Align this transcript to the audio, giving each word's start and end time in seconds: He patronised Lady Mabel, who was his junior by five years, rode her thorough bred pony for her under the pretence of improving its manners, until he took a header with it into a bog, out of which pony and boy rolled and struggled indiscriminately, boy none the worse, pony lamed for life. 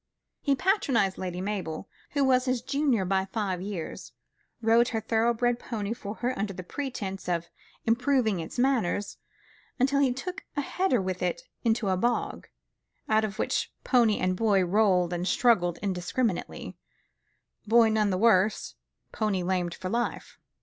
He 0.41 0.55
patronised 0.55 1.19
Lady 1.19 1.41
Mabel, 1.41 1.87
who 2.13 2.23
was 2.23 2.45
his 2.45 2.63
junior 2.63 3.05
by 3.05 3.25
five 3.25 3.61
years, 3.61 4.13
rode 4.59 4.87
her 4.87 4.99
thorough 4.99 5.31
bred 5.31 5.59
pony 5.59 5.93
for 5.93 6.15
her 6.15 6.35
under 6.39 6.53
the 6.53 6.63
pretence 6.63 7.29
of 7.29 7.49
improving 7.85 8.39
its 8.39 8.57
manners, 8.57 9.17
until 9.79 9.99
he 9.99 10.11
took 10.11 10.43
a 10.57 10.61
header 10.61 10.99
with 10.99 11.21
it 11.21 11.43
into 11.63 11.87
a 11.89 11.97
bog, 11.97 12.47
out 13.07 13.23
of 13.23 13.37
which 13.37 13.71
pony 13.83 14.17
and 14.17 14.35
boy 14.35 14.65
rolled 14.65 15.13
and 15.13 15.27
struggled 15.27 15.77
indiscriminately, 15.83 16.75
boy 17.67 17.89
none 17.89 18.09
the 18.09 18.17
worse, 18.17 18.73
pony 19.11 19.43
lamed 19.43 19.75
for 19.75 19.89
life. 19.89 20.39